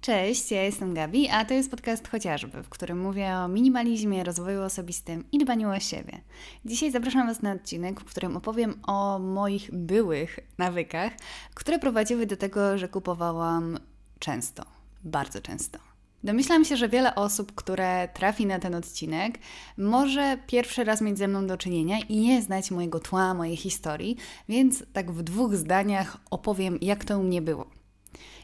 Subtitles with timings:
[0.00, 4.62] Cześć, ja jestem Gabi, a to jest podcast chociażby, w którym mówię o minimalizmie, rozwoju
[4.62, 6.20] osobistym i dbaniu o siebie.
[6.64, 11.12] Dzisiaj zapraszam Was na odcinek, w którym opowiem o moich byłych nawykach,
[11.54, 13.78] które prowadziły do tego, że kupowałam
[14.18, 14.64] często,
[15.04, 15.78] bardzo często.
[16.24, 19.38] Domyślam się, że wiele osób, które trafi na ten odcinek,
[19.78, 24.16] może pierwszy raz mieć ze mną do czynienia i nie znać mojego tła, mojej historii,
[24.48, 27.79] więc tak w dwóch zdaniach opowiem, jak to u mnie było.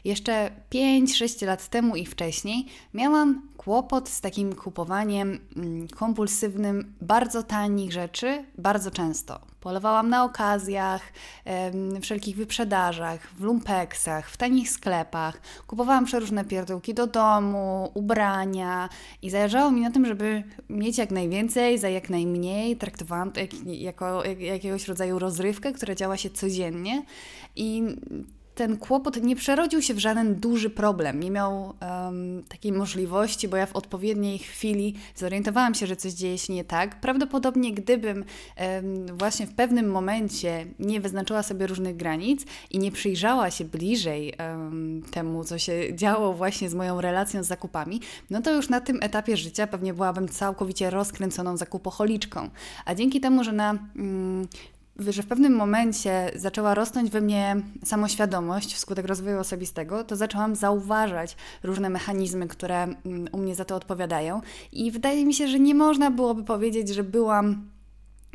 [0.05, 7.93] Jeszcze 5-6 lat temu i wcześniej miałam kłopot z takim kupowaniem mm, kompulsywnym bardzo tanich
[7.93, 9.39] rzeczy bardzo często.
[9.59, 11.01] Polowałam na okazjach,
[12.01, 15.41] wszelkich wyprzedażach, w lumpeksach, w tanich sklepach.
[15.67, 18.89] Kupowałam przeróżne pierdółki do domu, ubrania
[19.21, 22.77] i zależało mi na tym, żeby mieć jak najwięcej za jak najmniej.
[22.77, 27.03] Traktowałam to jak, jako jak, jakiegoś rodzaju rozrywkę, która działa się codziennie
[27.55, 27.83] i
[28.57, 31.19] ten kłopot nie przerodził się w żaden duży problem.
[31.19, 36.37] Nie miał um, takiej możliwości, bo ja w odpowiedniej chwili zorientowałam się, że coś dzieje
[36.37, 36.99] się nie tak.
[36.99, 38.17] Prawdopodobnie gdybym
[38.57, 44.33] um, właśnie w pewnym momencie nie wyznaczyła sobie różnych granic i nie przyjrzała się bliżej
[44.39, 48.81] um, temu, co się działo właśnie z moją relacją z zakupami, no to już na
[48.81, 52.49] tym etapie życia pewnie byłabym całkowicie rozkręconą zakupocholiczką.
[52.85, 54.47] A dzięki temu, że na mm,
[54.99, 61.35] że w pewnym momencie zaczęła rosnąć we mnie samoświadomość wskutek rozwoju osobistego, to zaczęłam zauważać
[61.63, 64.41] różne mechanizmy, które mm, u mnie za to odpowiadają.
[64.71, 67.69] I wydaje mi się, że nie można byłoby powiedzieć, że byłam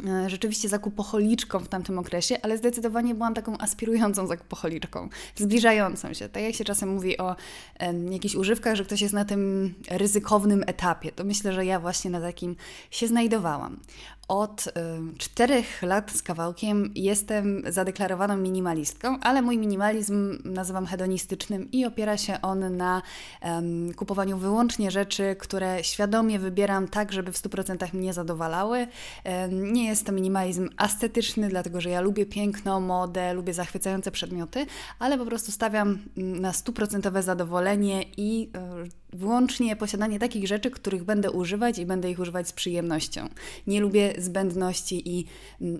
[0.06, 6.28] e, rzeczywiście zakupocholiczką w tamtym okresie, ale zdecydowanie byłam taką aspirującą zakupocholiczką, zbliżającą się.
[6.28, 7.36] Tak jak się czasem mówi o
[7.78, 12.10] e, jakichś używkach, że ktoś jest na tym ryzykownym etapie, to myślę, że ja właśnie
[12.10, 12.56] na takim
[12.90, 13.80] się znajdowałam.
[14.28, 14.70] Od y,
[15.18, 22.38] czterech lat z kawałkiem jestem zadeklarowaną minimalistką, ale mój minimalizm nazywam hedonistycznym i opiera się
[22.42, 23.02] on na
[23.42, 28.86] um, kupowaniu wyłącznie rzeczy, które świadomie wybieram tak, żeby w 100% mnie zadowalały.
[29.24, 34.66] Um, nie jest to minimalizm estetyczny, dlatego że ja lubię piękno, modę, lubię zachwycające przedmioty,
[34.98, 38.50] ale po prostu stawiam mm, na stuprocentowe zadowolenie i
[38.86, 43.28] y, wyłącznie posiadanie takich rzeczy, których będę używać i będę ich używać z przyjemnością.
[43.66, 45.26] Nie lubię zbędności i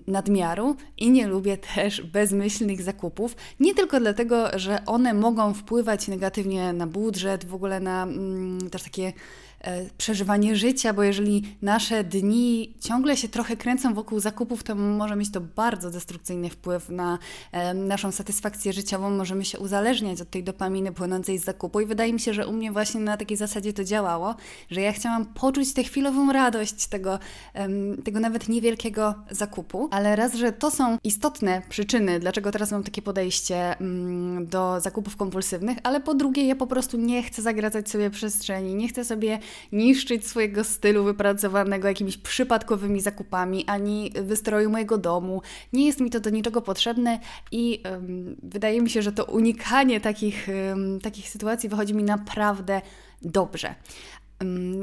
[0.07, 3.35] nadmiaru i nie lubię też bezmyślnych zakupów.
[3.59, 8.83] Nie tylko dlatego, że one mogą wpływać negatywnie na budżet, w ogóle na mm, też
[8.83, 9.13] takie
[9.97, 15.31] przeżywanie życia, bo jeżeli nasze dni ciągle się trochę kręcą wokół zakupów, to może mieć
[15.31, 17.19] to bardzo destrukcyjny wpływ na
[17.51, 19.09] e, naszą satysfakcję życiową.
[19.09, 22.53] Możemy się uzależniać od tej dopaminy płynącej z zakupu i wydaje mi się, że u
[22.53, 24.35] mnie właśnie na takiej zasadzie to działało,
[24.71, 27.19] że ja chciałam poczuć tę chwilową radość tego,
[28.03, 33.01] tego nawet niewielkiego zakupu, ale raz, że to są istotne przyczyny, dlaczego teraz mam takie
[33.01, 38.09] podejście mm, do zakupów kompulsywnych, ale po drugie, ja po prostu nie chcę zagradzać sobie
[38.09, 39.39] przestrzeni, nie chcę sobie
[39.71, 45.41] niszczyć swojego stylu wypracowanego jakimiś przypadkowymi zakupami, ani wystroju mojego domu.
[45.73, 47.19] Nie jest mi to do niczego potrzebne
[47.51, 52.81] i um, wydaje mi się, że to unikanie takich, um, takich sytuacji wychodzi mi naprawdę
[53.21, 53.75] dobrze.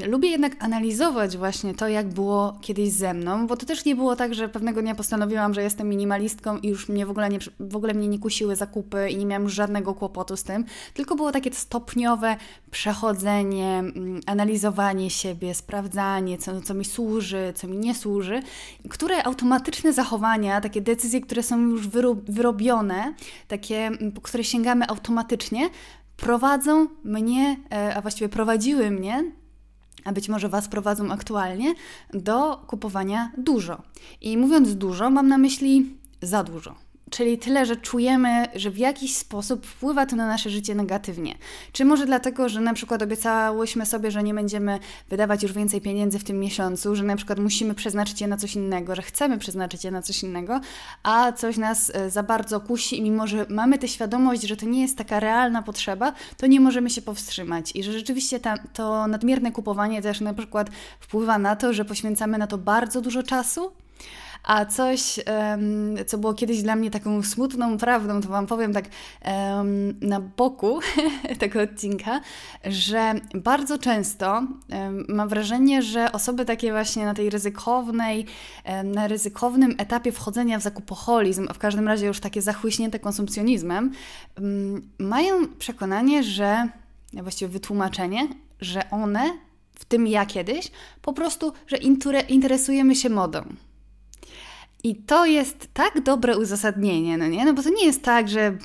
[0.07, 4.15] Lubię jednak analizować właśnie to, jak było kiedyś ze mną, bo to też nie było
[4.15, 7.75] tak, że pewnego dnia postanowiłam, że jestem minimalistką i już mnie w ogóle, nie, w
[7.75, 11.53] ogóle mnie nie kusiły zakupy i nie miałam żadnego kłopotu z tym, tylko było takie
[11.53, 12.35] stopniowe
[12.71, 13.83] przechodzenie,
[14.25, 18.41] analizowanie siebie, sprawdzanie, co, co mi służy, co mi nie służy,
[18.89, 21.87] które automatyczne zachowania, takie decyzje, które są już
[22.27, 23.13] wyrobione,
[23.47, 25.69] takie, po które sięgamy automatycznie,
[26.17, 29.31] prowadzą mnie, e, a właściwie prowadziły mnie
[30.05, 31.73] a być może Was prowadzą aktualnie
[32.13, 33.81] do kupowania dużo.
[34.21, 36.75] I mówiąc dużo, mam na myśli za dużo.
[37.11, 41.35] Czyli tyle, że czujemy, że w jakiś sposób wpływa to na nasze życie negatywnie.
[41.71, 44.79] Czy może dlatego, że na przykład obiecałyśmy sobie, że nie będziemy
[45.09, 48.55] wydawać już więcej pieniędzy w tym miesiącu, że na przykład musimy przeznaczyć je na coś
[48.55, 50.61] innego, że chcemy przeznaczyć je na coś innego,
[51.03, 54.65] a coś nas e, za bardzo kusi i mimo, że mamy tę świadomość, że to
[54.65, 59.07] nie jest taka realna potrzeba, to nie możemy się powstrzymać i że rzeczywiście ta, to
[59.07, 60.69] nadmierne kupowanie też na przykład
[60.99, 63.71] wpływa na to, że poświęcamy na to bardzo dużo czasu,
[64.43, 65.19] a coś,
[66.07, 68.85] co było kiedyś dla mnie taką smutną prawdą, to Wam powiem tak
[70.01, 70.79] na boku
[71.39, 72.21] tego odcinka,
[72.65, 74.43] że bardzo często
[75.07, 78.25] mam wrażenie, że osoby takie właśnie na tej ryzykownej,
[78.83, 83.91] na ryzykownym etapie wchodzenia w zakupoholizm, a w każdym razie już takie zachłyśnięte konsumpcjonizmem,
[84.99, 86.69] mają przekonanie, że,
[87.13, 88.27] właściwie wytłumaczenie,
[88.61, 89.37] że one,
[89.75, 90.71] w tym ja kiedyś,
[91.01, 91.77] po prostu, że
[92.29, 93.43] interesujemy się modą
[94.83, 97.45] I to jest tak dobre uzasadnienie, no nie?
[97.45, 98.57] No bo to nie jest tak, że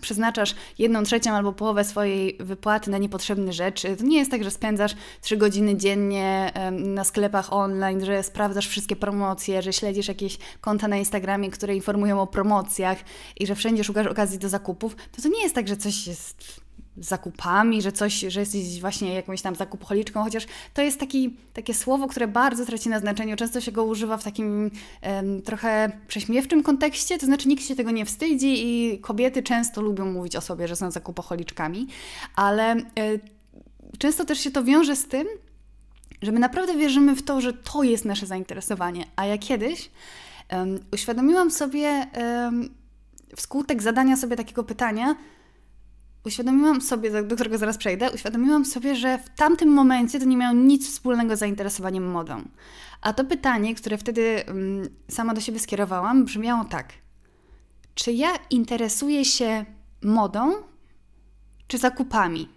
[0.00, 3.96] przeznaczasz jedną trzecią albo połowę swojej wypłaty na niepotrzebne rzeczy.
[3.96, 8.96] To nie jest tak, że spędzasz trzy godziny dziennie na sklepach online, że sprawdzasz wszystkie
[8.96, 12.98] promocje, że śledzisz jakieś konta na Instagramie, które informują o promocjach
[13.36, 14.96] i że wszędzie szukasz okazji do zakupów.
[14.96, 16.65] To to nie jest tak, że coś jest
[16.98, 22.08] zakupami, że coś, że jesteś właśnie jakąś tam zakupholiczką, chociaż to jest taki, takie słowo,
[22.08, 23.36] które bardzo traci na znaczeniu.
[23.36, 24.70] Często się go używa w takim
[25.02, 30.12] um, trochę prześmiewczym kontekście, to znaczy nikt się tego nie wstydzi i kobiety często lubią
[30.12, 31.86] mówić o sobie, że są zakupoholiczkami,
[32.36, 32.82] ale y,
[33.98, 35.26] często też się to wiąże z tym,
[36.22, 39.04] że my naprawdę wierzymy w to, że to jest nasze zainteresowanie.
[39.16, 39.90] A ja kiedyś
[40.52, 42.68] um, uświadomiłam sobie um,
[43.36, 45.16] wskutek zadania sobie takiego pytania,
[46.26, 50.54] uświadomiłam sobie, do którego zaraz przejdę, uświadomiłam sobie, że w tamtym momencie to nie miało
[50.54, 52.42] nic wspólnego z zainteresowaniem modą.
[53.00, 56.92] A to pytanie, które wtedy um, sama do siebie skierowałam, brzmiało tak.
[57.94, 59.64] Czy ja interesuję się
[60.02, 60.52] modą,
[61.66, 62.48] czy zakupami?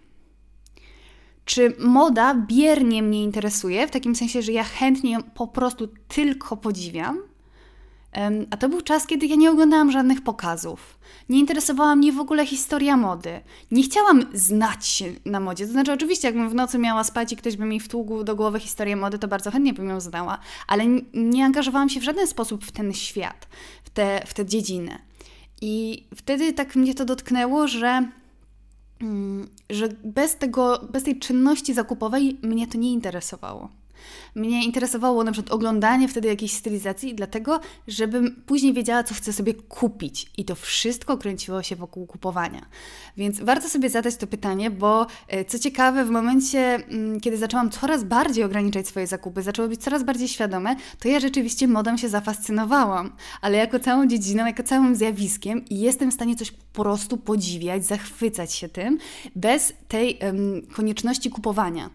[1.46, 6.58] Czy moda biernie mnie interesuje, w takim sensie, że ja chętnie ją po prostu tylko
[6.58, 7.29] podziwiam?
[8.52, 11.00] A to był czas, kiedy ja nie oglądałam żadnych pokazów.
[11.30, 13.42] Nie interesowała mnie w ogóle historia mody.
[13.72, 15.66] Nie chciałam znać się na modzie.
[15.66, 18.60] To znaczy, oczywiście, jakbym w nocy miała spać i ktoś by mi wtługł do głowy
[18.60, 20.84] historię mody, to bardzo chętnie bym ją znała, ale
[21.14, 23.48] nie angażowałam się w żaden sposób w ten świat,
[23.84, 25.00] w tę w te dziedzinę.
[25.62, 28.10] I wtedy tak mnie to dotknęło, że,
[29.02, 33.70] mm, że bez, tego, bez tej czynności zakupowej mnie to nie interesowało.
[34.36, 39.54] Mnie interesowało na przykład oglądanie wtedy jakiejś stylizacji, dlatego, żebym później wiedziała, co chcę sobie
[39.54, 40.32] kupić.
[40.38, 42.66] I to wszystko kręciło się wokół kupowania.
[43.18, 47.70] Więc warto sobie zadać to pytanie, bo e, co ciekawe, w momencie, mm, kiedy zaczęłam
[47.70, 52.10] coraz bardziej ograniczać swoje zakupy, zaczęły być coraz bardziej świadome, to ja rzeczywiście modą się
[52.10, 53.16] zafascynowałam.
[53.42, 57.86] Ale jako całą dziedziną, jako całym zjawiskiem i jestem w stanie coś po prostu podziwiać,
[57.86, 58.98] zachwycać się tym,
[59.36, 61.90] bez tej um, konieczności kupowania.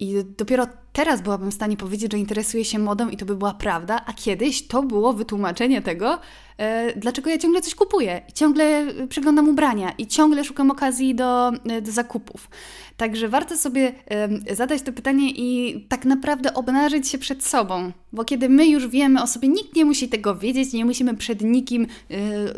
[0.00, 3.54] I dopiero teraz byłabym w stanie powiedzieć, że interesuję się modą i to by była
[3.54, 6.18] prawda, a kiedyś to było wytłumaczenie tego,
[6.58, 11.82] e, dlaczego ja ciągle coś kupuję, ciągle przeglądam ubrania i ciągle szukam okazji do, e,
[11.82, 12.48] do zakupów.
[12.96, 18.24] Także warto sobie e, zadać to pytanie i tak naprawdę obnażyć się przed sobą, bo
[18.24, 21.86] kiedy my już wiemy o sobie, nikt nie musi tego wiedzieć, nie musimy przed nikim
[22.10, 22.16] e,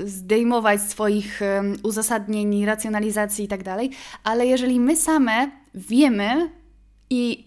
[0.08, 3.60] zdejmować swoich e, uzasadnień, racjonalizacji i tak
[4.24, 6.50] ale jeżeli my same wiemy,
[7.12, 7.44] i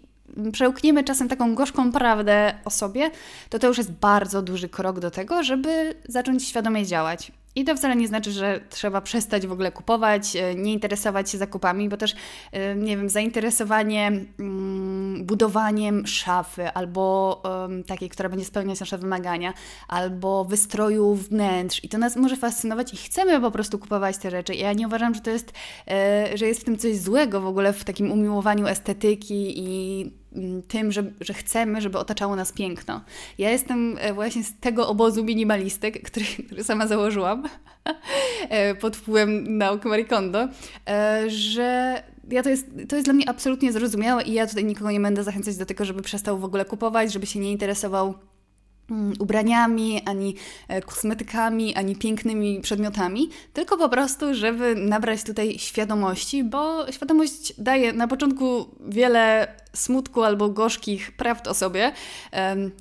[0.52, 3.12] przełkniemy czasem taką gorzką prawdę o sobie,
[3.50, 7.32] to to już jest bardzo duży krok do tego, żeby zacząć świadomie działać.
[7.56, 11.38] I to wcale nie znaczy, że trzeba przestać w ogóle kupować, e, nie interesować się
[11.38, 12.16] zakupami, bo też,
[12.52, 14.08] e, nie wiem, zainteresowanie
[14.40, 17.44] mm, budowaniem szafy albo
[17.88, 19.54] takiej, która będzie spełniać nasze wymagania,
[19.88, 21.84] albo wystroju wnętrz.
[21.84, 24.56] I to nas może fascynować i chcemy po prostu kupować te rzeczy.
[24.56, 25.54] Ja nie uważam, że to jest,
[25.88, 30.12] e, że jest w tym coś złego w ogóle w takim umiłowaniu estetyki i
[30.68, 33.02] tym, że, że chcemy, żeby otaczało nas piękno.
[33.38, 37.44] Ja jestem e, właśnie z tego obozu minimalistek, który, który sama założyłam
[38.50, 40.48] e, pod wpływem nauk Marie Kondo,
[40.88, 44.92] e, że ja to, jest, to jest dla mnie absolutnie zrozumiałe i ja tutaj nikogo
[44.92, 48.35] nie będę zachęcać do tego, żeby przestał w ogóle kupować, żeby się nie interesował Mm,
[49.20, 50.36] ubraniami, ani
[50.68, 57.94] e, kosmetykami, ani pięknymi przedmiotami, tylko po prostu, żeby nabrać tutaj świadomości, bo świadomość daje
[57.94, 61.92] na początku wiele smutku albo gorzkich prawd o sobie,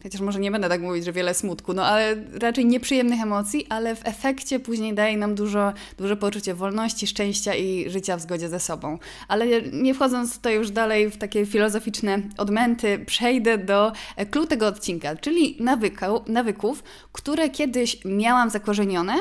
[0.02, 3.96] chociaż może nie będę tak mówić, że wiele smutku, no ale raczej nieprzyjemnych emocji, ale
[3.96, 8.60] w efekcie później daje nam dużo, duże poczucie wolności, szczęścia i życia w zgodzie ze
[8.60, 8.98] sobą.
[9.28, 13.92] Ale nie wchodząc tutaj już dalej w takie filozoficzne odmęty, przejdę do
[14.30, 15.56] klucz tego odcinka, czyli
[16.00, 16.82] nawyku, nawyków,
[17.12, 19.14] które kiedyś miałam zakorzenione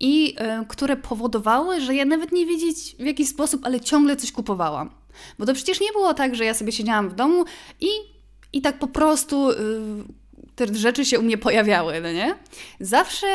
[0.00, 4.32] i y, które powodowały, że ja nawet nie wiedzieć w jaki sposób, ale ciągle coś
[4.32, 4.90] kupowałam.
[5.38, 7.44] Bo to przecież nie było tak, że ja sobie siedziałam w domu
[7.80, 7.88] i,
[8.52, 9.56] i tak po prostu y,
[10.54, 12.34] te rzeczy się u mnie pojawiały, no nie?
[12.80, 13.26] Zawsze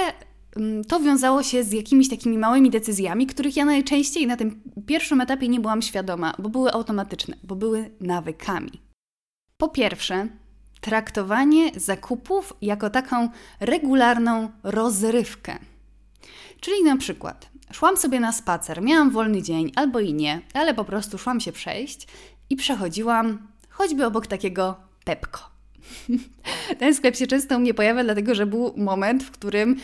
[0.58, 5.22] y, to wiązało się z jakimiś takimi małymi decyzjami, których ja najczęściej na tym pierwszym
[5.22, 8.82] etapie nie byłam świadoma, bo były automatyczne, bo były nawykami.
[9.58, 10.28] Po pierwsze,
[10.82, 15.58] traktowanie zakupów jako taką regularną rozrywkę.
[16.60, 20.86] Czyli na przykład szłam sobie na spacer, miałam wolny dzień albo i nie, ale po
[20.86, 22.08] prostu szłam się przejść
[22.50, 25.50] i przechodziłam choćby obok takiego Pepko.
[26.80, 29.76] Ten sklep się często u mnie pojawia, dlatego że był moment, w którym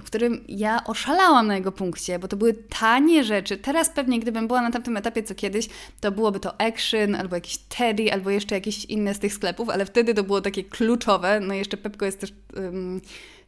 [0.00, 3.56] w którym ja oszalałam na jego punkcie, bo to były tanie rzeczy.
[3.56, 5.68] Teraz pewnie, gdybym była na tamtym etapie co kiedyś,
[6.00, 9.86] to byłoby to Action, albo jakiś Teddy, albo jeszcze jakieś inne z tych sklepów, ale
[9.86, 11.40] wtedy to było takie kluczowe.
[11.40, 13.00] No i jeszcze Pepko jest też um,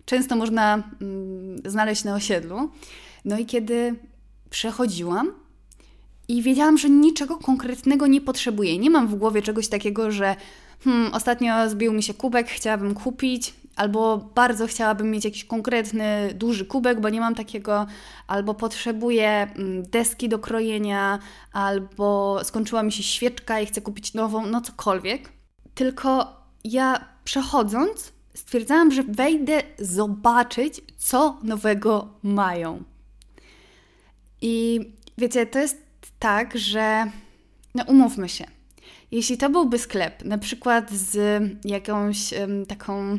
[0.05, 2.71] często można um, znaleźć na osiedlu.
[3.25, 3.95] No i kiedy
[4.51, 5.33] przechodziłam,
[6.29, 8.79] i wiedziałam, że niczego konkretnego nie potrzebuję.
[8.79, 10.37] Nie mam w głowie czegoś takiego, że
[10.85, 16.65] hmm, ostatnio zbił mi się kubek, chciałabym kupić, albo bardzo chciałabym mieć jakiś konkretny, duży
[16.65, 17.87] kubek, bo nie mam takiego,
[18.27, 21.19] albo potrzebuję mm, deski do krojenia,
[21.53, 25.33] albo skończyła mi się świeczka i chcę kupić nową, no cokolwiek.
[25.75, 32.83] Tylko ja przechodząc, stwierdzałam, że wejdę zobaczyć, co nowego mają.
[34.41, 34.81] I
[35.19, 35.83] wiecie, to jest
[36.19, 37.11] tak, że
[37.75, 38.45] no umówmy się.
[39.11, 43.19] Jeśli to byłby sklep, na przykład z jakąś um, taką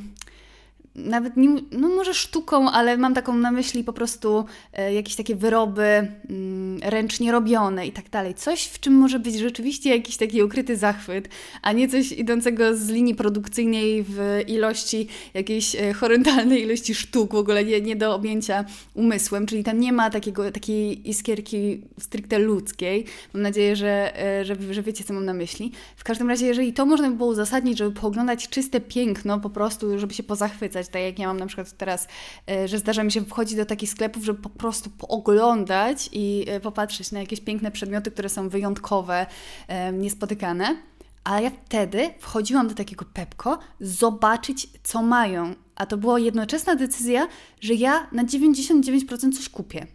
[0.95, 5.35] nawet nie, no może sztuką, ale mam taką na myśli po prostu e, jakieś takie
[5.35, 8.35] wyroby mm, ręcznie robione i tak dalej.
[8.35, 11.29] Coś, w czym może być rzeczywiście jakiś taki ukryty zachwyt,
[11.61, 17.35] a nie coś idącego z linii produkcyjnej w ilości jakiejś e, horrendalnej ilości sztuk, w
[17.35, 23.05] ogóle nie, nie do objęcia umysłem, czyli tam nie ma takiego, takiej iskierki stricte ludzkiej.
[23.33, 25.71] Mam nadzieję, że, e, że, że wiecie, co mam na myśli.
[25.95, 29.99] W każdym razie, jeżeli to można by było uzasadnić, żeby pooglądać czyste piękno po prostu,
[29.99, 32.07] żeby się pozachwycać, tak jak ja mam na przykład teraz,
[32.49, 36.59] e, że zdarza mi się wchodzić do takich sklepów, żeby po prostu pooglądać i e,
[36.59, 39.25] popatrzeć na jakieś piękne przedmioty, które są wyjątkowe,
[39.67, 40.75] e, niespotykane.
[41.23, 45.55] A ja wtedy wchodziłam do takiego Pepko, zobaczyć, co mają.
[45.75, 47.27] A to była jednoczesna decyzja,
[47.61, 49.87] że ja na 99% coś kupię.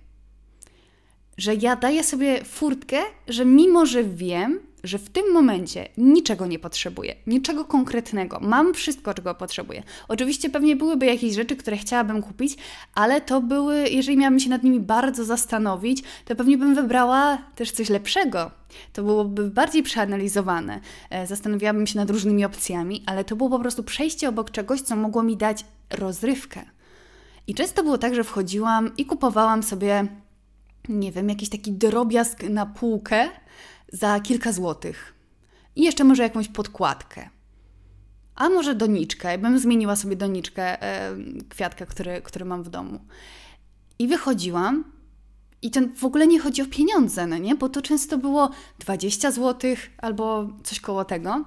[1.36, 2.98] Że ja daję sobie furtkę,
[3.28, 9.14] że mimo, że wiem, że w tym momencie niczego nie potrzebuję, niczego konkretnego, mam wszystko,
[9.14, 9.82] czego potrzebuję.
[10.08, 12.56] Oczywiście pewnie byłyby jakieś rzeczy, które chciałabym kupić,
[12.94, 17.70] ale to były, jeżeli miałabym się nad nimi bardzo zastanowić, to pewnie bym wybrała też
[17.70, 18.50] coś lepszego.
[18.92, 20.80] To byłoby bardziej przeanalizowane.
[21.10, 24.96] E, zastanawiałabym się nad różnymi opcjami, ale to było po prostu przejście obok czegoś, co
[24.96, 26.64] mogło mi dać rozrywkę.
[27.46, 30.06] I często było tak, że wchodziłam i kupowałam sobie,
[30.88, 33.28] nie wiem, jakiś taki drobiazg na półkę,
[33.92, 35.14] za kilka złotych.
[35.76, 37.28] I jeszcze może jakąś podkładkę.
[38.34, 39.30] A może doniczkę.
[39.30, 41.16] Ja bym zmieniła sobie doniczkę, e,
[41.48, 43.00] kwiatka, który, który mam w domu.
[43.98, 44.84] I wychodziłam
[45.62, 47.54] i to w ogóle nie chodzi o pieniądze, no nie?
[47.54, 51.44] Bo to często było 20 zł albo coś koło tego.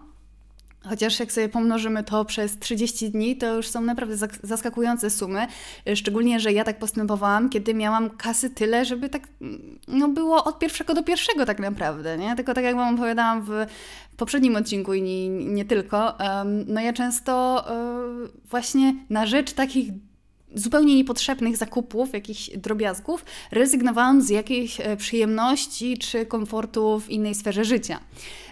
[0.83, 5.47] Chociaż jak sobie pomnożymy to przez 30 dni, to już są naprawdę zaskakujące sumy.
[5.95, 9.27] Szczególnie, że ja tak postępowałam, kiedy miałam kasy tyle, żeby tak
[9.87, 12.35] no, było od pierwszego do pierwszego tak naprawdę, nie?
[12.35, 13.51] Tylko tak jak Wam opowiadałam w
[14.17, 16.17] poprzednim odcinku i nie, nie tylko,
[16.67, 19.91] no ja często um, właśnie na rzecz takich
[20.55, 27.65] zupełnie niepotrzebnych zakupów, jakichś drobiazgów, rezygnowałam z jakiejś e, przyjemności czy komfortu w innej sferze
[27.65, 27.99] życia.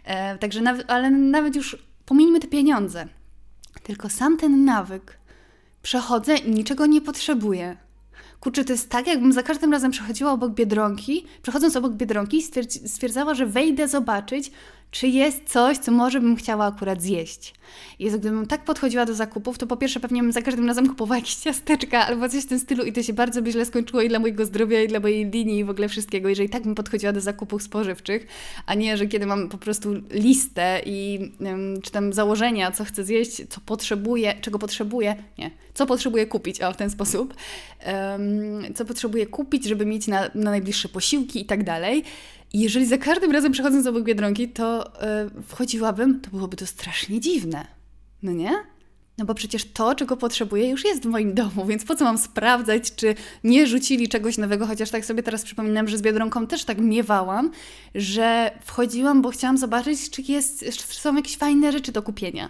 [0.04, 3.08] E, także, ale nawet już Pomijmy te pieniądze.
[3.84, 5.18] Tylko sam ten nawyk.
[5.82, 7.78] Przechodzę i niczego nie potrzebuję.
[8.40, 12.44] Kurczę, to jest tak, jakbym za każdym razem przechodziła obok Biedronki, przechodząc obok Biedronki,
[12.86, 14.52] stwierdzała, że wejdę zobaczyć,
[14.92, 17.54] czy jest coś, co może bym chciała akurat zjeść.
[18.00, 21.16] Jezu, gdybym tak podchodziła do zakupów, to po pierwsze pewnie bym za każdym razem kupowała
[21.16, 24.10] jakieś ciasteczka albo coś w tym stylu i to się bardzo by źle skończyło i
[24.10, 27.14] dla mojego zdrowia, i dla mojej linii, i w ogóle wszystkiego, jeżeli tak bym podchodziła
[27.14, 28.28] do zakupów spożywczych,
[28.66, 33.42] a nie, że kiedy mam po prostu listę i um, czytam założenia, co chcę zjeść,
[33.50, 37.34] co potrzebuję, czego potrzebuję, nie, co potrzebuję kupić, o, w ten sposób,
[37.88, 42.04] um, co potrzebuję kupić, żeby mieć na, na najbliższe posiłki i tak dalej,
[42.45, 44.92] i jeżeli za każdym razem przechodząc obok Biedronki, to
[45.36, 47.68] yy, wchodziłabym, to byłoby to strasznie dziwne.
[48.24, 48.52] No nie?
[49.18, 52.18] No bo przecież to, czego potrzebuję, już jest w moim domu, więc po co mam
[52.18, 56.66] sprawdzać, czy nie rzucili czegoś nowego, chociaż tak sobie teraz przypominam, że z Biedronką też
[56.66, 57.52] tak miewałam,
[57.96, 62.50] że wchodziłam, bo chciałam zobaczyć, czy, jest, czy są jakieś fajne rzeczy do kupienia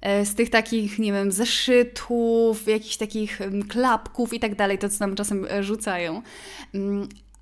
[0.00, 4.98] e, z tych takich, nie wiem, zeszytów, jakichś takich klapków i tak dalej, to co
[4.98, 6.22] tam czasem e, rzucają.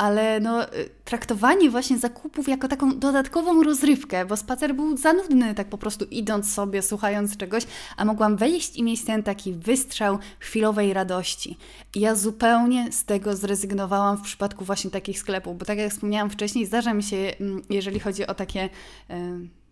[0.02, 5.54] Ale no, y, traktowanie właśnie zakupów jako taką dodatkową rozrywkę, bo spacer był za nudny,
[5.54, 7.66] tak po prostu idąc sobie, słuchając czegoś,
[7.96, 11.58] a mogłam wejść i mieć ten taki wystrzał chwilowej radości.
[11.94, 16.30] I ja zupełnie z tego zrezygnowałam w przypadku właśnie takich sklepów, bo tak jak wspomniałam
[16.30, 18.68] wcześniej, zdarza mi się, mm, jeżeli chodzi o takie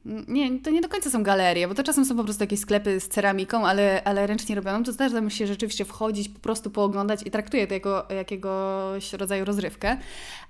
[0.04, 3.00] Nie, to nie do końca są galerie, bo to czasem są po prostu jakieś sklepy
[3.00, 4.84] z ceramiką, ale, ale ręcznie robioną.
[4.84, 9.44] To zdarza mi się rzeczywiście wchodzić, po prostu pooglądać i traktuję to jako jakiegoś rodzaju
[9.44, 9.96] rozrywkę,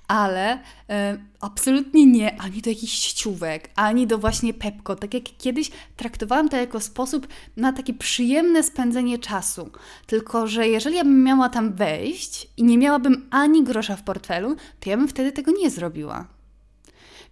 [0.09, 0.59] ale
[0.90, 4.97] e, absolutnie nie ani do jakichś sieciówek, ani do właśnie Pepko.
[4.97, 9.71] Tak jak kiedyś traktowałam to jako sposób na takie przyjemne spędzenie czasu.
[10.07, 14.57] Tylko, że jeżeli ja bym miała tam wejść i nie miałabym ani grosza w portfelu,
[14.80, 16.39] to ja bym wtedy tego nie zrobiła.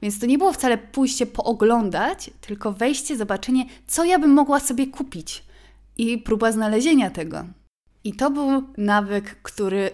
[0.03, 4.87] Więc to nie było wcale pójście pooglądać, tylko wejście, zobaczenie, co ja bym mogła sobie
[4.87, 5.45] kupić
[5.99, 7.45] i próba znalezienia tego.
[8.05, 9.91] I to był nawyk, który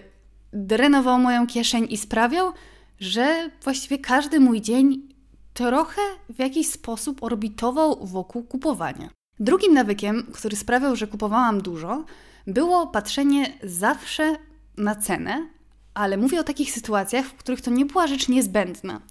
[0.53, 2.51] drenował moją kieszeń i sprawiał,
[2.99, 5.15] że właściwie każdy mój dzień
[5.53, 9.09] trochę w jakiś sposób orbitował wokół kupowania.
[9.39, 12.05] Drugim nawykiem, który sprawiał, że kupowałam dużo,
[12.47, 14.35] było patrzenie zawsze
[14.77, 15.47] na cenę,
[15.95, 19.01] ale mówię o takich sytuacjach, w których to nie była rzecz niezbędna.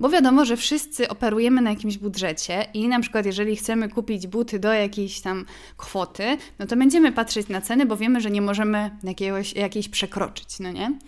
[0.00, 4.58] Bo wiadomo, że wszyscy operujemy na jakimś budżecie i na przykład jeżeli chcemy kupić buty
[4.58, 5.44] do jakiejś tam
[5.76, 10.60] kwoty, no to będziemy patrzeć na ceny, bo wiemy, że nie możemy jakiegoś, jakiejś przekroczyć,
[10.60, 10.98] no nie?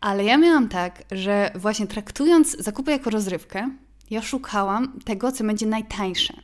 [0.00, 3.70] Ale ja miałam tak, że właśnie traktując zakupy jako rozrywkę,
[4.10, 6.34] ja szukałam tego, co będzie najtańsze.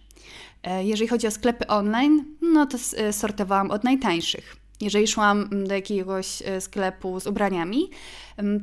[0.63, 4.66] E, jeżeli chodzi o sklepy online, no to e, sortowałam od najtańszych.
[4.81, 7.91] Jeżeli szłam do jakiegoś e, sklepu z ubraniami,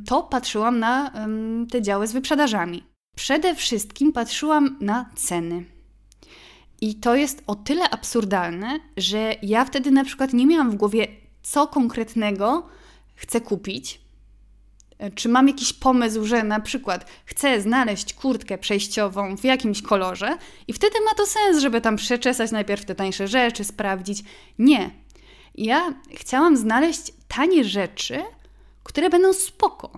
[0.08, 1.12] to patrzyłam na
[1.72, 2.84] te działy z wyprzedażami.
[3.15, 5.65] Przede wszystkim patrzyłam na ceny.
[6.82, 11.08] I to jest o tyle absurdalne, że ja wtedy na przykład nie miałam w głowie,
[11.43, 12.67] co konkretnego
[13.15, 14.01] chcę kupić.
[15.00, 20.38] E, czy mam jakiś pomysł, że na przykład chcę znaleźć kurtkę przejściową w jakimś kolorze,
[20.67, 24.24] i wtedy ma to sens, żeby tam przeczesać najpierw te tańsze rzeczy, sprawdzić.
[24.60, 25.02] Nie.
[25.55, 28.19] Ja chciałam znaleźć tanie rzeczy,
[28.83, 29.91] które będą spoko.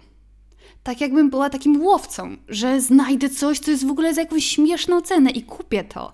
[0.83, 5.01] Tak jakbym była takim łowcą, że znajdę coś, co jest w ogóle za jakąś śmieszną
[5.01, 6.13] cenę i kupię to.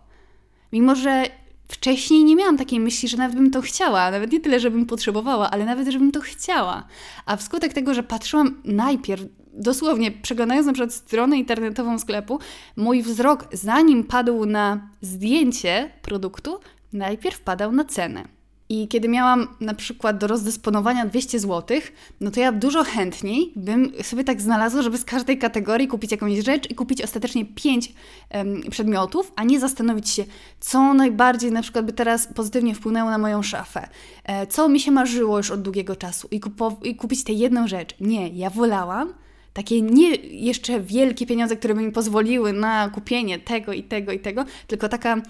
[0.71, 1.23] Mimo, że
[1.67, 5.51] wcześniej nie miałam takiej myśli, że nawet bym to chciała, nawet nie tyle, żebym potrzebowała,
[5.51, 6.87] ale nawet, żebym to chciała.
[7.25, 12.39] A wskutek tego, że patrzyłam najpierw, dosłownie przeglądając na przykład stronę internetową sklepu,
[12.75, 16.59] mój wzrok, zanim padł na zdjęcie produktu,
[16.93, 18.40] najpierw padał na cenę.
[18.71, 21.77] I kiedy miałam na przykład do rozdysponowania 200 zł,
[22.21, 26.33] no to ja dużo chętniej bym sobie tak znalazła, żeby z każdej kategorii kupić jakąś
[26.33, 27.93] rzecz i kupić ostatecznie 5
[28.33, 30.25] um, przedmiotów, a nie zastanowić się,
[30.59, 33.87] co najbardziej na przykład by teraz pozytywnie wpłynęło na moją szafę,
[34.23, 36.41] e, co mi się marzyło już od długiego czasu i,
[36.83, 37.95] i kupić tę jedną rzecz.
[37.99, 39.13] Nie, ja wolałam
[39.53, 44.19] takie nie jeszcze wielkie pieniądze, które by mi pozwoliły na kupienie tego i tego i
[44.19, 45.21] tego, tylko taka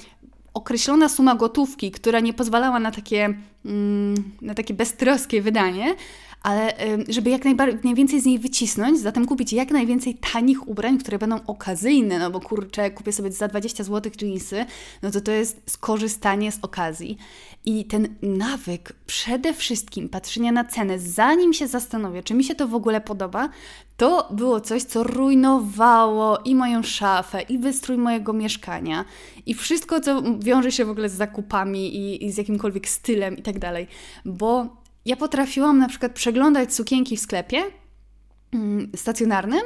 [0.53, 3.33] określona suma gotówki, która nie pozwalała na takie,
[3.66, 5.96] mm, na takie beztroskie wydanie,
[6.43, 6.73] ale
[7.09, 7.45] żeby jak
[7.83, 12.39] najwięcej z niej wycisnąć, zatem kupić jak najwięcej tanich ubrań, które będą okazyjne, no bo
[12.39, 14.65] kurczę, kupię sobie za 20 zł jeansy,
[15.01, 17.17] no to to jest skorzystanie z okazji.
[17.65, 22.67] I ten nawyk przede wszystkim patrzenia na cenę, zanim się zastanowię, czy mi się to
[22.67, 23.49] w ogóle podoba,
[23.97, 29.05] to było coś, co rujnowało i moją szafę, i wystrój mojego mieszkania,
[29.45, 33.41] i wszystko, co wiąże się w ogóle z zakupami i, i z jakimkolwiek stylem i
[33.41, 33.87] tak dalej.
[34.25, 37.64] Bo ja potrafiłam na przykład przeglądać sukienki w sklepie
[38.53, 39.61] mm, stacjonarnym,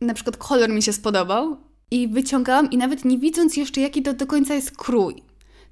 [0.00, 1.56] na przykład kolor mi się spodobał
[1.90, 5.22] i wyciągałam i nawet nie widząc jeszcze jaki to do końca jest krój,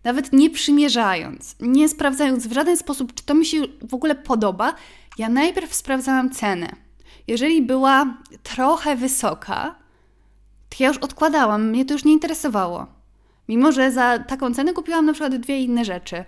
[0.05, 4.75] nawet nie przymierzając, nie sprawdzając w żaden sposób, czy to mi się w ogóle podoba,
[5.19, 6.69] ja najpierw sprawdzałam cenę.
[7.27, 9.75] Jeżeli była trochę wysoka,
[10.69, 12.87] to ja już odkładałam, mnie to już nie interesowało.
[13.49, 16.25] Mimo, że za taką cenę kupiłam na przykład dwie inne rzeczy,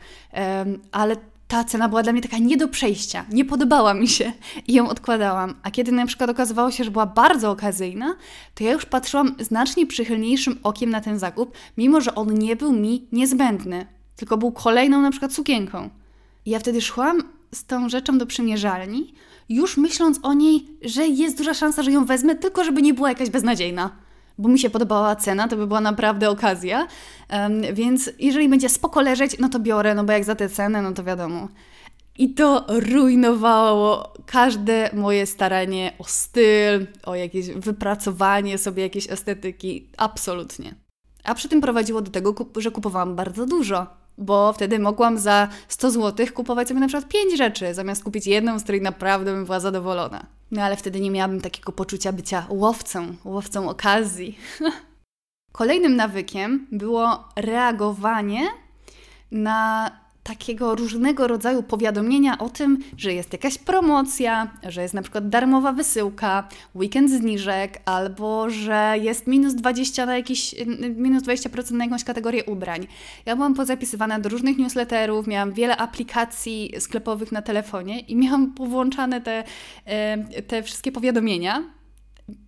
[0.93, 1.17] ale
[1.53, 4.33] ta cena była dla mnie taka nie do przejścia, nie podobała mi się
[4.67, 5.55] i ją odkładałam.
[5.63, 8.17] A kiedy na przykład okazywało się, że była bardzo okazyjna,
[8.55, 12.73] to ja już patrzyłam znacznie przychylniejszym okiem na ten zakup, mimo że on nie był
[12.73, 13.87] mi niezbędny,
[14.17, 15.91] tylko był kolejną na przykład sukienką.
[16.47, 17.23] I ja wtedy szłam
[17.55, 19.15] z tą rzeczą do przymierzalni,
[19.49, 23.09] już myśląc o niej, że jest duża szansa, że ją wezmę, tylko żeby nie była
[23.09, 24.02] jakaś beznadziejna
[24.39, 26.87] bo mi się podobała cena, to by była naprawdę okazja.
[27.33, 30.83] Um, więc jeżeli będzie spoko leżeć, no to biorę, no bo jak za tę cenę,
[30.83, 31.49] no to wiadomo.
[32.19, 39.89] I to rujnowało każde moje staranie o styl, o jakieś wypracowanie sobie jakiejś estetyki.
[39.97, 40.75] Absolutnie.
[41.25, 45.91] A przy tym prowadziło do tego, że kupowałam bardzo dużo bo wtedy mogłam za 100
[45.91, 49.61] zł kupować sobie na przykład 5 rzeczy, zamiast kupić jedną, z której naprawdę bym była
[49.61, 50.27] zadowolona.
[50.53, 54.39] No ale wtedy nie miałabym takiego poczucia bycia łowcą, łowcą okazji.
[55.53, 58.49] Kolejnym nawykiem było reagowanie
[59.31, 59.91] na
[60.23, 65.73] takiego różnego rodzaju powiadomienia o tym, że jest jakaś promocja, że jest na przykład darmowa
[65.73, 70.55] wysyłka, weekend zniżek, albo że jest minus 20 na jakiś,
[70.97, 72.87] minus 20% na jakąś kategorię ubrań.
[73.27, 79.21] Ja byłam pozapisywana do różnych newsletterów, miałam wiele aplikacji sklepowych na telefonie i miałam powłączane
[79.21, 79.45] te,
[80.47, 81.63] te wszystkie powiadomienia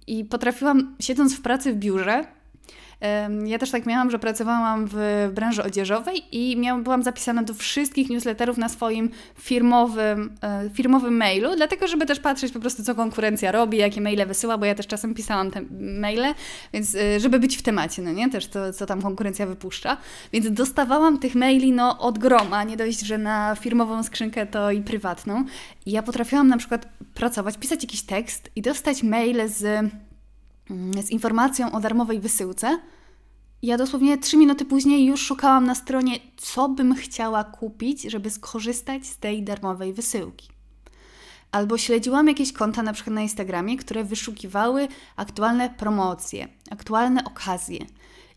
[0.06, 2.24] i potrafiłam, siedząc w pracy w biurze,
[3.44, 8.10] ja też tak miałam, że pracowałam w branży odzieżowej i miałam, byłam zapisana do wszystkich
[8.10, 13.52] newsletterów na swoim firmowym, e, firmowym mailu, dlatego żeby też patrzeć po prostu, co konkurencja
[13.52, 15.62] robi, jakie maile wysyła, bo ja też czasem pisałam te
[16.00, 16.34] maile,
[16.72, 18.30] więc e, żeby być w temacie, no nie?
[18.30, 19.96] Też to, co tam konkurencja wypuszcza.
[20.32, 24.80] Więc dostawałam tych maili no od groma, nie dość, że na firmową skrzynkę to i
[24.80, 25.44] prywatną.
[25.86, 29.90] I ja potrafiłam na przykład pracować, pisać jakiś tekst i dostać maile z
[30.70, 32.78] Mm, z informacją o darmowej wysyłce.
[33.64, 39.06] Ja dosłownie trzy minuty później już szukałam na stronie, co bym chciała kupić, żeby skorzystać
[39.06, 40.48] z tej darmowej wysyłki.
[41.52, 47.78] Albo śledziłam jakieś konta na przykład na Instagramie, które wyszukiwały aktualne promocje, aktualne okazje.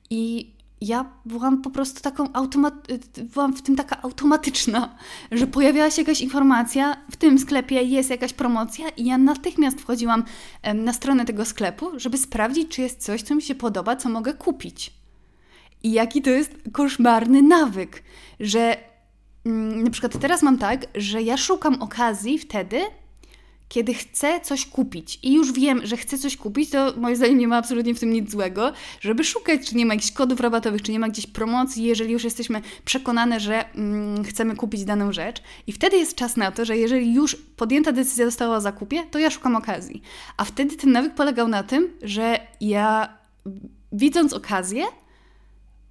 [0.10, 2.28] I ja byłam po prostu taką
[3.34, 4.96] byłam w tym taka automatyczna,
[5.32, 10.24] że pojawiała się jakaś informacja, w tym sklepie jest jakaś promocja i ja natychmiast wchodziłam
[10.74, 14.34] na stronę tego sklepu, żeby sprawdzić, czy jest coś, co mi się podoba, co mogę
[14.34, 14.98] kupić.
[15.84, 18.04] I jaki to jest koszmarny nawyk,
[18.40, 18.78] że
[19.46, 22.82] mm, na przykład teraz mam tak, że ja szukam okazji wtedy,
[23.70, 27.48] kiedy chcę coś kupić i już wiem, że chcę coś kupić, to moim zdaniem nie
[27.48, 30.92] ma absolutnie w tym nic złego, żeby szukać, czy nie ma jakichś kodów rabatowych, czy
[30.92, 35.42] nie ma gdzieś promocji, jeżeli już jesteśmy przekonane, że mm, chcemy kupić daną rzecz.
[35.68, 39.20] I wtedy jest czas na to, że jeżeli już podjęta decyzja została o zakupie, to
[39.20, 40.02] ja szukam okazji.
[40.38, 43.18] A wtedy ten nawyk polegał na tym, że ja
[43.92, 44.86] widząc okazję,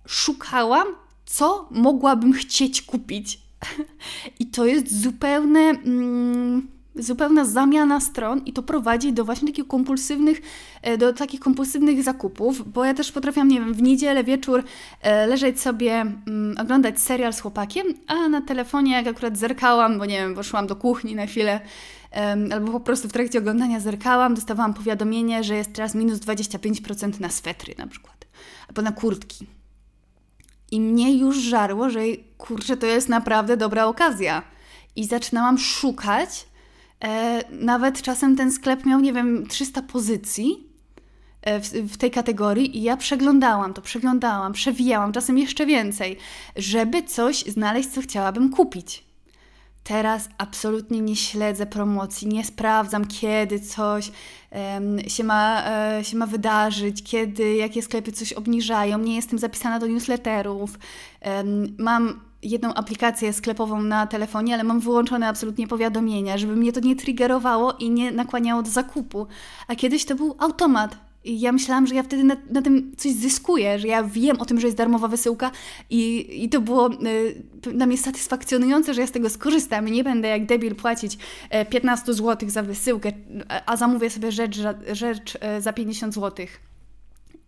[0.06, 0.86] szukałam,
[1.26, 3.40] co mogłabym chcieć kupić.
[4.40, 5.60] I to jest zupełne.
[5.60, 10.42] Mm, zupełna zamiana stron i to prowadzi do właśnie takich kompulsywnych,
[10.82, 14.64] e, do takich kompulsywnych zakupów, bo ja też potrafiłam, nie wiem, w niedzielę wieczór
[15.02, 20.06] e, leżeć sobie, mm, oglądać serial z chłopakiem, a na telefonie jak akurat zerkałam, bo
[20.06, 21.60] nie wiem, poszłam do kuchni na chwilę,
[22.52, 27.28] albo po prostu w trakcie oglądania zerkałam, dostawałam powiadomienie, że jest teraz minus 25% na
[27.28, 28.26] swetry na przykład,
[28.68, 29.55] albo na kurtki.
[30.70, 32.00] I mnie już żarło, że
[32.38, 34.42] kurczę, to jest naprawdę dobra okazja.
[34.96, 36.46] I zaczynałam szukać
[37.04, 40.68] E, nawet czasem ten sklep miał, nie wiem, 300 pozycji
[41.42, 46.16] e, w, w, tej kategorii i ja przeglądałam to, przeglądałam, przewijałam, czasem jeszcze więcej,
[46.56, 49.05] żeby coś znaleźć, co chciałabym kupić.
[49.88, 54.12] Teraz absolutnie nie śledzę promocji, nie sprawdzam, kiedy coś
[54.50, 58.98] um, się, ma, e, się ma wydarzyć, kiedy jakie sklepy coś obniżają.
[58.98, 60.78] Nie jestem zapisana do newsletterów.
[61.24, 66.80] Um, mam jedną aplikację sklepową na telefonie, ale mam wyłączone absolutnie powiadomienia, żeby mnie to
[66.80, 69.26] nie triggerowało i nie nakłaniało do zakupu.
[69.68, 71.05] A kiedyś to był automat.
[71.26, 74.44] I ja myślałam, że ja wtedy na, na, tym coś zyskuję, że ja wiem o
[74.44, 75.50] tym, że jest darmowa wysyłka
[75.90, 80.04] i, i to było y, dla mnie satysfakcjonujące, że ja z tego skorzystam i nie
[80.04, 81.18] będę jak debil płacić
[81.70, 83.12] 15 e, zł za wysyłkę,
[83.66, 84.58] a zamówię sobie rzecz,
[84.92, 86.60] rzecz e, za 50 złotych.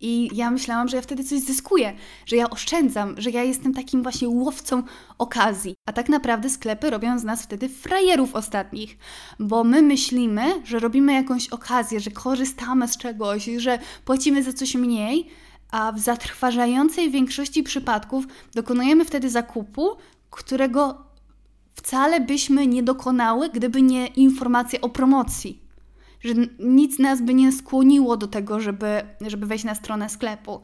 [0.01, 1.93] I ja myślałam, że ja wtedy coś zyskuję,
[2.25, 4.83] że ja oszczędzam, że ja jestem takim właśnie łowcą
[5.17, 5.75] okazji.
[5.85, 8.97] A tak naprawdę sklepy robią z nas wtedy frajerów ostatnich,
[9.39, 14.75] bo my myślimy, że robimy jakąś okazję, że korzystamy z czegoś, że płacimy za coś
[14.75, 15.27] mniej,
[15.71, 19.89] a w zatrważającej większości przypadków dokonujemy wtedy zakupu,
[20.29, 21.09] którego
[21.75, 25.68] wcale byśmy nie dokonały, gdyby nie informacje o promocji
[26.21, 30.61] że nic nas by nie skłoniło do tego, żeby, żeby wejść na stronę sklepu.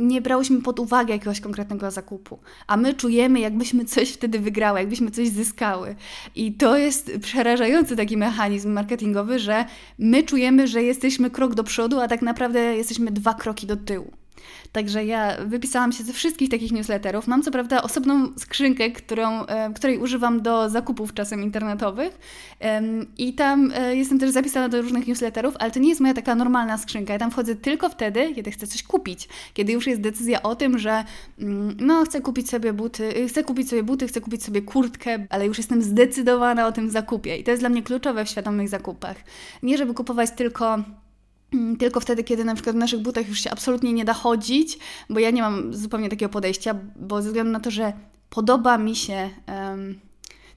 [0.00, 5.10] Nie brałyśmy pod uwagę jakiegoś konkretnego zakupu, a my czujemy, jakbyśmy coś wtedy wygrały, jakbyśmy
[5.10, 5.96] coś zyskały.
[6.34, 9.64] I to jest przerażający taki mechanizm marketingowy, że
[9.98, 14.12] my czujemy, że jesteśmy krok do przodu, a tak naprawdę jesteśmy dwa kroki do tyłu.
[14.72, 17.26] Także ja wypisałam się ze wszystkich takich newsletterów.
[17.26, 22.18] Mam co prawda osobną skrzynkę, którą, której używam do zakupów czasem internetowych
[23.18, 26.34] i tam e, jestem też zapisana do różnych newsletterów, ale to nie jest moja taka
[26.34, 27.12] normalna skrzynka.
[27.12, 29.28] Ja tam wchodzę tylko wtedy, kiedy chcę coś kupić.
[29.54, 31.04] Kiedy już jest decyzja o tym, że
[31.38, 35.26] mm, no chcę kupić sobie buty, y, chcę kupić sobie buty, chcę kupić sobie kurtkę,
[35.30, 37.36] ale już jestem zdecydowana o tym zakupie.
[37.36, 39.16] I to jest dla mnie kluczowe w świadomych zakupach.
[39.62, 40.78] Nie żeby kupować tylko
[41.78, 44.78] tylko wtedy, kiedy na przykład w naszych butach już się absolutnie nie da chodzić,
[45.10, 47.92] bo ja nie mam zupełnie takiego podejścia, bo ze względu na to, że
[48.30, 50.00] podoba mi się um,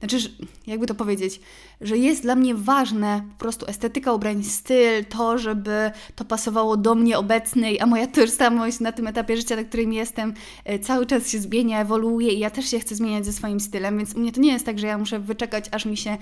[0.02, 0.32] znaczy,
[0.68, 1.42] jakby to powiedzieć,
[1.82, 6.96] że jest dla mnie ważne po prostu estetyka ubrań, styl, to, żeby to pasowało do
[6.96, 10.34] mnie obecnej, a moja tożsamość na tym etapie życia, na którym jestem,
[10.66, 13.98] e, cały czas się zmienia, ewoluuje i ja też się chcę zmieniać ze swoim stylem,
[13.98, 16.18] więc u mnie to nie jest tak, że ja muszę wyczekać, aż mi się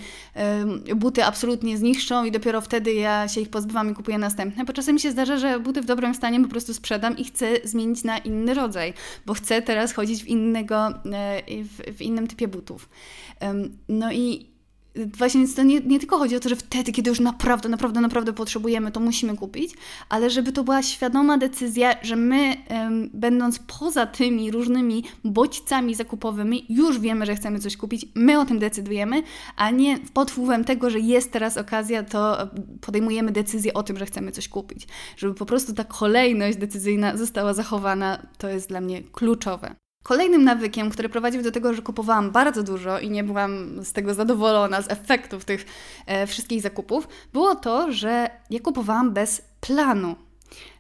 [0.96, 4.96] buty absolutnie zniszczą i dopiero wtedy ja się ich pozbywam i kupuję następne, bo czasem
[4.96, 8.18] mi się zdarza, że buty w dobrym stanie po prostu sprzedam i chcę zmienić na
[8.18, 8.94] inny rodzaj,
[9.26, 10.94] bo chcę teraz chodzić w innego, e,
[11.64, 12.90] w, w innym typie butów.
[13.90, 14.50] No i
[15.18, 18.34] Właśnie to nie, nie tylko chodzi o to, że wtedy, kiedy już naprawdę, naprawdę, naprawdę
[18.34, 19.74] potrzebujemy, to musimy kupić,
[20.10, 22.56] ale żeby to była świadoma decyzja, że my,
[23.14, 28.60] będąc poza tymi różnymi bodźcami zakupowymi, już wiemy, że chcemy coś kupić, my o tym
[28.60, 29.24] decydujemy,
[29.56, 32.38] a nie pod wpływem tego, że jest teraz okazja, to
[32.82, 34.88] podejmujemy decyzję o tym, że chcemy coś kupić.
[35.18, 39.76] Żeby po prostu ta kolejność decyzyjna została zachowana, to jest dla mnie kluczowe.
[40.04, 44.14] Kolejnym nawykiem, który prowadził do tego, że kupowałam bardzo dużo i nie byłam z tego
[44.14, 45.66] zadowolona, z efektów tych
[46.06, 50.16] e, wszystkich zakupów, było to, że ja kupowałam bez planu,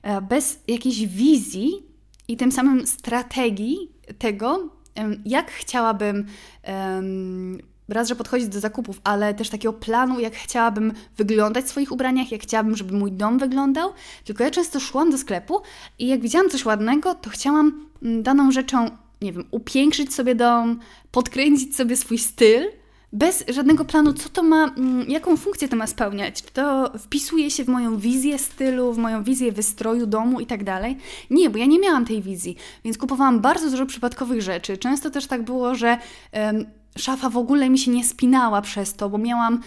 [0.01, 1.84] e, bez jakiejś wizji
[2.27, 6.25] i tym samym strategii tego, e, jak chciałabym
[7.89, 12.32] raz, że podchodzić do zakupów, ale też takiego planu, jak chciałabym wyglądać w swoich ubraniach,
[12.32, 13.93] jak chciałabym, żeby mój dom wyglądał.
[14.23, 15.62] Tylko ja często szłam do sklepu
[15.99, 18.89] i jak widziałam coś ładnego, to chciałam mm, daną rzeczą
[19.21, 20.79] nie wiem, upiększyć sobie dom,
[21.12, 22.62] podkręcić sobie swój styl,
[23.13, 26.43] bez żadnego planu, co to ma, mm, jaką funkcję to ma spełniać.
[26.43, 30.63] Czy to wpisuje się w moją wizję stylu, w moją wizję wystroju domu i tak
[30.63, 30.97] dalej.
[31.29, 34.77] Nie, bo ja nie miałam tej wizji, więc kupowałam bardzo dużo przypadkowych rzeczy.
[34.77, 35.97] Często też tak było, że
[36.34, 36.65] um,
[36.97, 39.62] szafa w ogóle mi się nie spinała przez to, bo miałam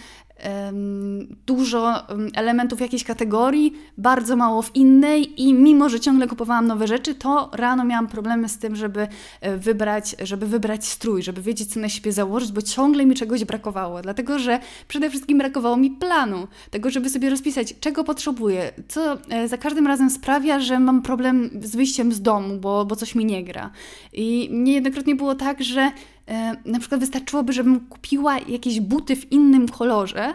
[1.45, 7.15] dużo elementów jakiejś kategorii, bardzo mało w innej i mimo, że ciągle kupowałam nowe rzeczy,
[7.15, 9.07] to rano miałam problemy z tym, żeby
[9.41, 13.45] e, wybrać, żeby wybrać strój, żeby wiedzieć, co na siebie założyć, bo ciągle mi czegoś
[13.45, 19.17] brakowało, dlatego, że przede wszystkim brakowało mi planu, tego, żeby sobie rozpisać, czego potrzebuję, co
[19.29, 23.15] e, za każdym razem sprawia, że mam problem z wyjściem z domu, bo, bo coś
[23.15, 23.71] mi nie gra.
[24.13, 25.91] I niejednokrotnie było tak, że
[26.65, 30.33] na przykład wystarczyłoby, żebym kupiła jakieś buty w innym kolorze,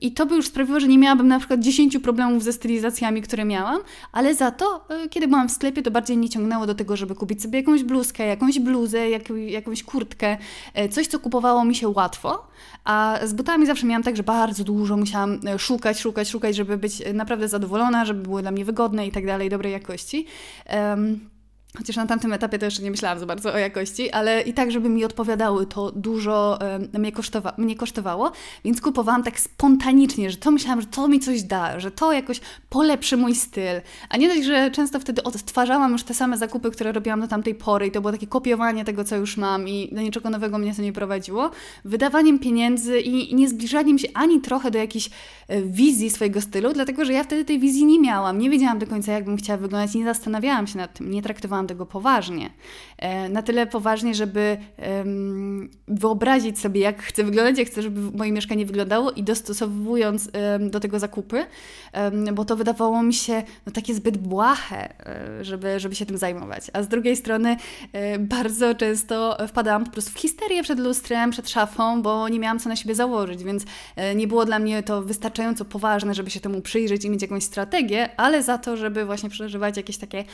[0.00, 3.44] i to by już sprawiło, że nie miałabym na przykład 10 problemów ze stylizacjami, które
[3.44, 3.80] miałam,
[4.12, 7.14] ale za to, e, kiedy byłam w sklepie, to bardziej mnie ciągnęło do tego, żeby
[7.14, 10.36] kupić sobie jakąś bluzkę, jakąś bluzę, jak, jakąś kurtkę,
[10.74, 12.46] e, coś, co kupowało mi się łatwo.
[12.84, 17.02] A z butami zawsze miałam tak, że bardzo dużo musiałam szukać, szukać, szukać, żeby być
[17.14, 20.26] naprawdę zadowolona, żeby były dla mnie wygodne i tak dalej, dobrej jakości.
[20.90, 21.20] Um,
[21.76, 24.70] Chociaż na tamtym etapie to jeszcze nie myślałam za bardzo o jakości, ale i tak,
[24.70, 28.32] żeby mi odpowiadały, to dużo um, mnie, kosztowa mnie kosztowało,
[28.64, 32.40] więc kupowałam tak spontanicznie, że to myślałam, że to mi coś da, że to jakoś
[32.68, 33.80] polepszy mój styl.
[34.08, 37.54] A nie dość, że często wtedy odtwarzałam już te same zakupy, które robiłam do tamtej
[37.54, 40.74] pory i to było takie kopiowanie tego, co już mam i do niczego nowego mnie
[40.74, 41.50] to nie prowadziło.
[41.84, 45.10] Wydawaniem pieniędzy i nie zbliżaniem się ani trochę do jakiejś
[45.48, 48.38] e, wizji swojego stylu, dlatego, że ja wtedy tej wizji nie miałam.
[48.38, 51.57] Nie wiedziałam do końca, jak bym chciała wyglądać nie zastanawiałam się nad tym, nie traktowałam
[51.66, 52.50] tego poważnie.
[52.98, 54.58] E, na tyle poważnie, żeby
[55.88, 60.98] wyobrazić sobie, jak chcę wyglądać, jak chcę, żeby moje mieszkanie wyglądało i dostosowując do tego
[60.98, 61.46] zakupy,
[62.32, 66.64] bo to wydawało mi się no, takie zbyt błahe, e, żeby, żeby się tym zajmować.
[66.72, 67.56] A z drugiej strony
[67.92, 72.58] e, bardzo często wpadałam po prostu w histerię przed lustrem, przed szafą, bo nie miałam
[72.58, 73.64] co na siebie założyć, więc
[74.16, 78.08] nie było dla mnie to wystarczająco poważne, żeby się temu przyjrzeć i mieć jakąś strategię,
[78.16, 80.24] ale za to, żeby właśnie przeżywać jakieś takie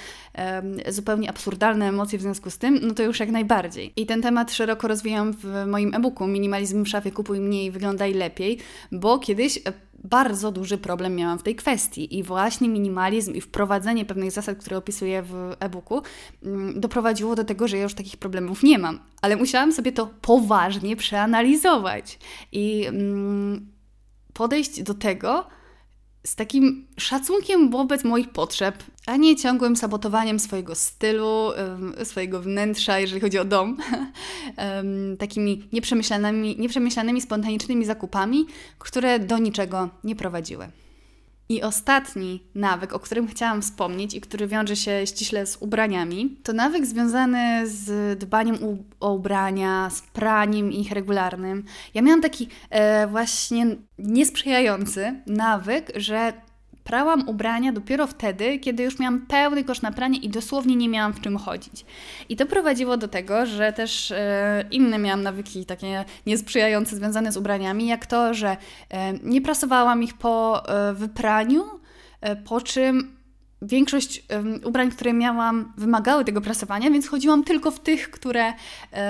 [0.89, 3.93] zupełnie absurdalne emocje w związku z tym, no to już jak najbardziej.
[3.97, 8.59] I ten temat szeroko rozwijam w moim e-booku Minimalizm w szafie, kupuj mniej, wyglądaj lepiej,
[8.93, 9.61] bo kiedyś e,
[10.05, 14.77] bardzo duży problem miałam w tej kwestii i właśnie minimalizm i wprowadzenie pewnych zasad, które
[14.77, 16.03] opisuję w e-booku,
[16.43, 18.99] mm, doprowadziło do tego, że ja już takich problemów nie mam.
[19.23, 22.19] Ale musiałam sobie to poważnie przeanalizować
[22.53, 23.67] i mm,
[24.33, 25.47] podejść do tego,
[26.27, 31.51] z takim szacunkiem wobec moich potrzeb, a nie ciągłym sabotowaniem swojego stylu,
[32.05, 33.77] swojego wnętrza, jeżeli chodzi o dom,
[35.19, 38.47] takimi nieprzemyślanymi, nieprzemyślanymi, spontanicznymi zakupami,
[38.79, 40.69] które do niczego nie prowadziły.
[41.49, 46.53] I ostatni nawyk, o którym chciałam wspomnieć i który wiąże się ściśle z ubraniami, to
[46.53, 48.59] nawyk związany z dbaniem
[49.01, 51.65] o ubrania, z praniem ich regularnym.
[51.95, 53.67] Ja miałam taki e, właśnie
[53.99, 56.33] niesprzyjający nawyk, że
[56.85, 61.13] Prałam ubrania dopiero wtedy, kiedy już miałam pełny kosz na pranie i dosłownie nie miałam
[61.13, 61.85] w czym chodzić.
[62.29, 67.37] I to prowadziło do tego, że też e, inne miałam nawyki takie niesprzyjające związane z
[67.37, 68.57] ubraniami, jak to, że
[68.91, 71.65] e, nie prasowałam ich po e, wypraniu,
[72.21, 73.24] e, po czym
[73.67, 78.53] większość um, ubrań, które miałam, wymagały tego prasowania, więc chodziłam tylko w tych, które,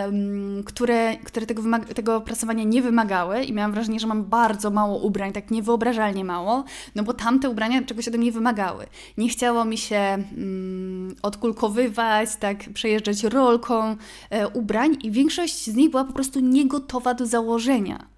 [0.06, 1.62] um, które, które tego,
[1.94, 6.64] tego prasowania nie wymagały i miałam wrażenie, że mam bardzo mało ubrań, tak niewyobrażalnie mało,
[6.94, 8.86] no bo tamte ubrania czegoś ode mnie wymagały.
[9.18, 13.96] Nie chciało mi się um, odkulkowywać, tak przejeżdżać rolką
[14.30, 18.13] e, ubrań i większość z nich była po prostu niegotowa do założenia.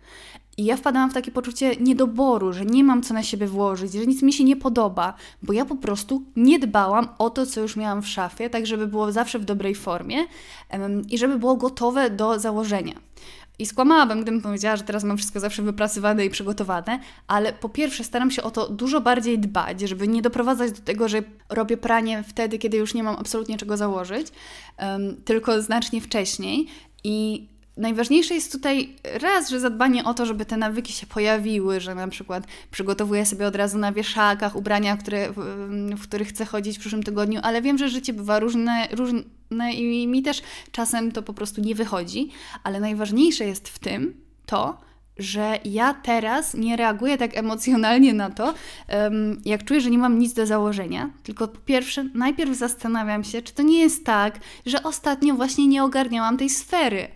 [0.59, 4.07] I ja wpadałam w takie poczucie niedoboru, że nie mam co na siebie włożyć, że
[4.07, 7.77] nic mi się nie podoba, bo ja po prostu nie dbałam o to, co już
[7.77, 10.17] miałam w szafie, tak żeby było zawsze w dobrej formie
[10.73, 12.95] um, i żeby było gotowe do założenia.
[13.59, 18.05] I skłamałabym, gdybym powiedziała, że teraz mam wszystko zawsze wypracowane i przygotowane, ale po pierwsze
[18.05, 22.25] staram się o to dużo bardziej dbać, żeby nie doprowadzać do tego, że robię pranie
[22.29, 24.27] wtedy, kiedy już nie mam absolutnie czego założyć,
[24.79, 26.67] um, tylko znacznie wcześniej.
[27.05, 31.95] I najważniejsze jest tutaj raz, że zadbanie o to, żeby te nawyki się pojawiły, że
[31.95, 35.33] na przykład przygotowuję sobie od razu na wieszakach ubrania, które,
[35.97, 40.07] w których chcę chodzić w przyszłym tygodniu, ale wiem, że życie bywa różne, różne i
[40.07, 42.31] mi też czasem to po prostu nie wychodzi,
[42.65, 44.15] ale najważniejsze jest w tym
[44.47, 44.87] to,
[45.19, 48.55] że ja teraz nie reaguję tak emocjonalnie na to,
[49.45, 51.11] jak czuję, że nie mam nic do założenia.
[51.23, 55.85] Tylko po pierwsze, najpierw zastanawiam się, czy to nie jest tak, że ostatnio właśnie nie
[55.85, 57.09] ogarniałam tej sfery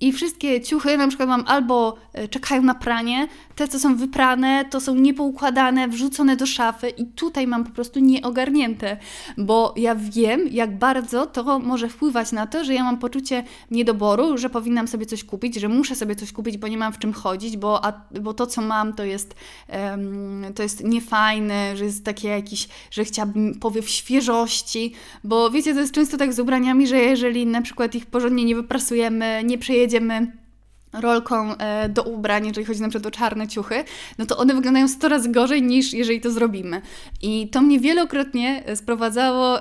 [0.00, 4.64] i wszystkie ciuchy na przykład mam albo e, czekają na pranie, te co są wyprane
[4.70, 8.96] to są niepoukładane, wrzucone do szafy i tutaj mam po prostu nieogarnięte,
[9.38, 14.38] bo ja wiem jak bardzo to może wpływać na to, że ja mam poczucie niedoboru,
[14.38, 17.12] że powinnam sobie coś kupić, że muszę sobie coś kupić, bo nie mam w czym
[17.12, 19.34] chodzić, bo, a, bo to co mam to jest,
[19.68, 24.92] um, to jest niefajne, że jest takie jakiś, że chciałabym powiew świeżości,
[25.24, 28.54] bo wiecie to jest często tak z ubraniami, że jeżeli na przykład ich porządnie nie
[28.54, 30.43] wyprasujemy, nie przejedziemy jedziemy
[31.00, 33.84] rolką e, do ubrań, jeżeli chodzi na przykład o czarne ciuchy,
[34.18, 36.82] no to one wyglądają 100 razy gorzej niż jeżeli to zrobimy.
[37.22, 39.58] I to mnie wielokrotnie sprowadzało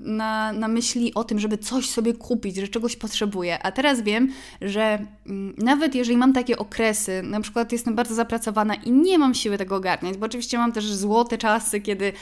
[0.00, 3.62] na, na myśli o tym, żeby coś sobie kupić, że czegoś potrzebuję.
[3.62, 8.74] A teraz wiem, że mm, nawet jeżeli mam takie okresy, na przykład jestem bardzo zapracowana
[8.74, 12.12] i nie mam siły tego ogarniać, bo oczywiście mam też złote czasy, kiedy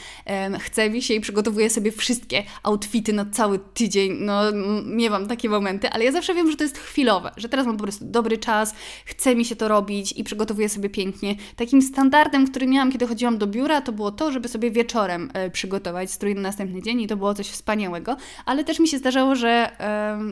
[0.58, 4.42] chcę mi się i przygotowuję sobie wszystkie outfity na cały tydzień, no
[4.84, 7.82] miewam takie momenty, ale ja zawsze wiem, że to jest chwilowe, że teraz mam po
[7.82, 8.74] prostu dobry czas,
[9.04, 11.36] chce mi się to robić i przygotowuję sobie pięknie.
[11.56, 15.50] Takim standardem, który miałam, kiedy chodziłam do biura, to było to, żeby sobie wieczorem e,
[15.50, 19.34] przygotować strój na następny dzień i to było coś wspaniałego, ale też mi się zdarzało,
[19.34, 19.70] że,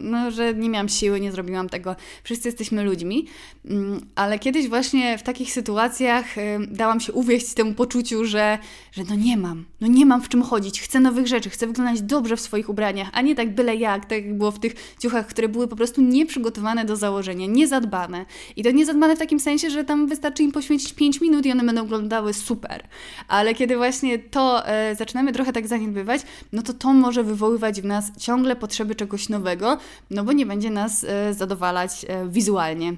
[0.03, 1.97] no, że nie miałam siły, nie zrobiłam tego.
[2.25, 3.27] Wszyscy jesteśmy ludźmi,
[3.65, 8.59] mm, ale kiedyś właśnie w takich sytuacjach e, dałam się uwieść temu poczuciu, że,
[8.93, 12.03] że no nie mam, no nie mam w czym chodzić, chcę nowych rzeczy, chcę wyglądać
[12.03, 15.27] dobrze w swoich ubraniach, a nie tak byle jak, tak jak było w tych ciuchach,
[15.27, 18.27] które były po prostu nieprzygotowane do założenia, niezadbane zadbane.
[18.57, 21.53] I to nie zadbane w takim sensie, że tam wystarczy im poświęcić 5 minut i
[21.53, 22.85] one będą wyglądały super.
[23.29, 27.85] Ale kiedy właśnie to e, zaczynamy trochę tak zaniedbywać, no to to może wywoływać w
[27.85, 29.79] nas ciągle potrzeby czegoś nowego,
[30.11, 32.97] no bo nie będzie nas e, zadowalać e, wizualnie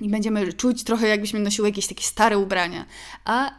[0.00, 2.86] i będziemy czuć trochę jakbyśmy nosiły jakieś takie stare ubrania.
[3.24, 3.50] A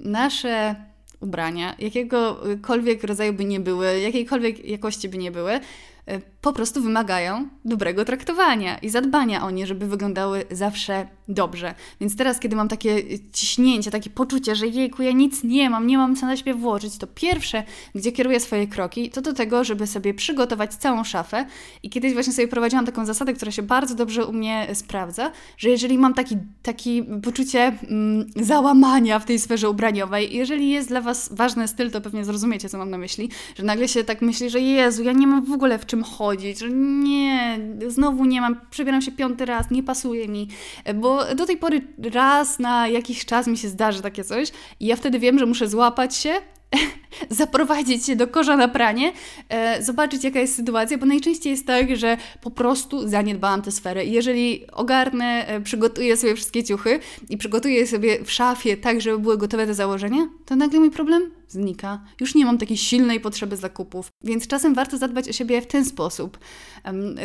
[0.00, 0.74] nasze
[1.20, 5.60] ubrania, jakiegokolwiek rodzaju by nie były, jakiejkolwiek jakości by nie były,
[6.06, 11.74] E, po prostu wymagają dobrego traktowania i zadbania o nie, żeby wyglądały zawsze dobrze.
[12.00, 13.02] Więc teraz, kiedy mam takie
[13.32, 16.98] ciśnięcie, takie poczucie, że jejku, ja nic nie mam, nie mam co na siebie włożyć,
[16.98, 17.62] to pierwsze,
[17.94, 21.46] gdzie kieruję swoje kroki, to do tego, żeby sobie przygotować całą szafę.
[21.82, 25.68] I kiedyś właśnie sobie prowadziłam taką zasadę, która się bardzo dobrze u mnie sprawdza, że
[25.68, 31.28] jeżeli mam taki, taki poczucie mm, załamania w tej sferze ubraniowej, jeżeli jest dla Was
[31.32, 34.60] ważny styl, to pewnie zrozumiecie, co mam na myśli, że nagle się tak myśli, że
[34.60, 39.02] Jezu, ja nie mam w ogóle w czym chodzić, że nie, znowu nie mam, przebieram
[39.02, 40.48] się piąty raz, nie pasuje mi,
[40.94, 41.80] bo do tej pory
[42.12, 45.68] raz na jakiś czas mi się zdarzy takie coś i ja wtedy wiem, że muszę
[45.68, 46.34] złapać się,
[47.30, 49.12] zaprowadzić się do korza na pranie,
[49.48, 54.04] e, zobaczyć jaka jest sytuacja, bo najczęściej jest tak, że po prostu zaniedbałam tę sferę.
[54.04, 59.18] Jeżeli ogarnę, e, przygotuję sobie wszystkie ciuchy i przygotuję je sobie w szafie tak, żeby
[59.18, 62.00] były gotowe do założenia, to nagle mój problem znika.
[62.20, 65.84] Już nie mam takiej silnej potrzeby zakupów, więc czasem warto zadbać o siebie w ten
[65.84, 66.38] sposób,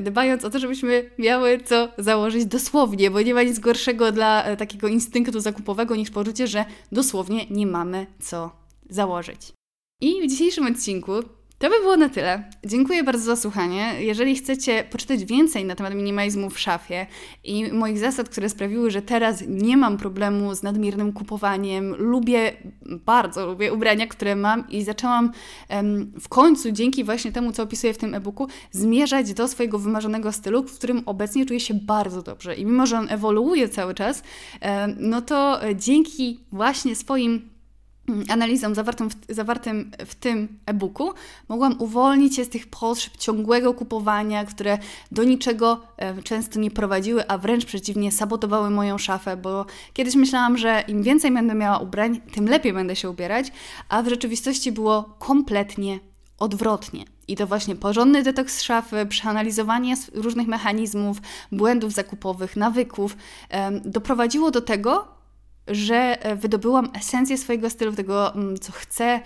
[0.01, 4.57] dbając o to, żebyśmy miały co założyć dosłownie, bo nie ma nic gorszego dla e,
[4.57, 8.58] takiego instynktu zakupowego niż poczucie, że dosłownie nie mamy co
[8.89, 9.53] założyć.
[10.01, 11.11] I w dzisiejszym odcinku
[11.59, 12.43] to by było na tyle.
[12.65, 13.93] Dziękuję bardzo za słuchanie.
[13.99, 17.07] Jeżeli chcecie poczytać więcej na temat minimalizmu w szafie
[17.43, 22.53] i moich zasad, które sprawiły, że teraz nie mam problemu z nadmiernym kupowaniem, lubię,
[23.05, 25.31] bardzo lubię ubrania, które mam i zaczęłam
[25.69, 30.31] em, w końcu, dzięki właśnie temu, co opisuję w tym e-booku, zmierzać do swojego wymarzonego
[30.31, 32.55] stylu, w którym obecnie czuję się bardzo dobrze.
[32.55, 34.23] I mimo, że on ewoluuje cały czas,
[34.61, 37.58] em, no to dzięki właśnie swoim
[38.29, 41.13] analizą zawartą w, zawartym w tym e-booku,
[41.49, 44.77] mogłam uwolnić się z tych potrzeb ciągłego kupowania, które
[45.11, 50.57] do niczego e, często nie prowadziły, a wręcz przeciwnie, sabotowały moją szafę, bo kiedyś myślałam,
[50.57, 53.51] że im więcej będę miała ubrań, tym lepiej będę się ubierać,
[53.89, 55.99] a w rzeczywistości było kompletnie
[56.39, 57.05] odwrotnie.
[57.27, 61.17] I to właśnie porządny detoks szafy, przeanalizowanie różnych mechanizmów,
[61.51, 63.17] błędów zakupowych, nawyków
[63.85, 65.18] doprowadziło do tego,
[65.69, 69.21] że e, wydobyłam esencję swojego stylu, tego, mm, co chcę,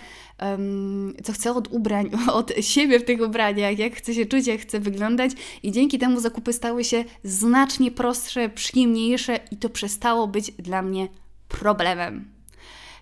[1.24, 4.80] co chcę od ubrań, od siebie w tych ubraniach, jak chcę się czuć, jak chcę
[4.80, 5.30] wyglądać,
[5.62, 11.08] i dzięki temu zakupy stały się znacznie prostsze, przyjemniejsze, i to przestało być dla mnie
[11.48, 12.34] problemem.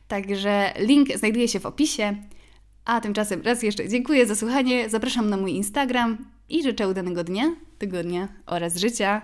[0.08, 2.16] Także link znajduje się w opisie.
[2.84, 6.18] A tymczasem raz jeszcze dziękuję za słuchanie, zapraszam na mój Instagram
[6.48, 9.20] i życzę udanego dnia, tygodnia oraz życia.